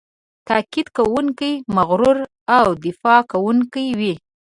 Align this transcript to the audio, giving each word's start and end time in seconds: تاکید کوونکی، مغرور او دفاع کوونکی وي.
تاکید 0.47 0.87
کوونکی، 0.97 1.51
مغرور 1.75 2.17
او 2.57 2.65
دفاع 2.85 3.19
کوونکی 3.31 3.85
وي. 3.99 4.13